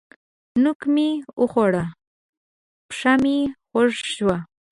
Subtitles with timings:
[0.63, 1.07] نوک مې
[1.41, 1.73] وخوړ؛
[2.87, 3.37] پښه مې
[3.69, 4.37] خوږ شوه.